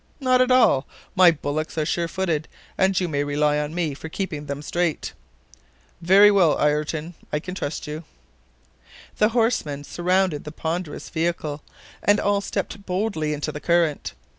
"Not 0.19 0.41
at 0.41 0.49
all. 0.49 0.87
My 1.13 1.29
bullocks 1.29 1.77
are 1.77 1.85
surefooted, 1.85 2.47
and 2.75 2.99
you 2.99 3.07
may 3.07 3.23
rely 3.23 3.59
on 3.59 3.75
me 3.75 3.93
for 3.93 4.09
keeping 4.09 4.47
them 4.47 4.63
straight." 4.63 5.13
"Very 6.01 6.31
well, 6.31 6.59
Ayrton; 6.59 7.13
I 7.31 7.37
can 7.39 7.53
trust 7.53 7.85
you." 7.85 8.03
The 9.17 9.29
horsemen 9.29 9.83
surrounded 9.83 10.43
the 10.43 10.51
ponderous 10.51 11.09
vehicle, 11.11 11.61
and 12.01 12.19
all 12.19 12.41
stepped 12.41 12.83
boldly 12.83 13.31
into 13.31 13.51
the 13.51 13.59
current. 13.61 14.15